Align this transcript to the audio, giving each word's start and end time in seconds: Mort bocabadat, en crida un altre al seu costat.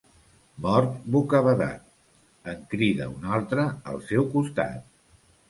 Mort 0.65 0.95
bocabadat, 1.15 1.83
en 2.55 2.65
crida 2.73 3.11
un 3.13 3.29
altre 3.37 3.67
al 3.93 4.03
seu 4.09 4.27
costat. 4.35 4.83